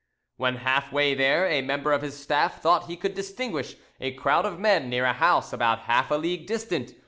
When 0.37 0.55
half 0.55 0.91
way 0.91 1.13
there, 1.13 1.45
a 1.47 1.61
member 1.61 1.93
of 1.93 2.01
his 2.01 2.19
staff 2.19 2.59
thought 2.59 2.87
he 2.87 2.97
could 2.97 3.13
distinguish 3.13 3.75
a 3.99 4.11
crowd 4.13 4.47
of 4.47 4.57
men 4.57 4.89
near 4.89 5.05
a 5.05 5.13
house 5.13 5.53
about 5.53 5.81
half 5.81 6.09
a 6.09 6.15
league 6.15 6.47
distant; 6.47 6.89
M. 6.89 6.95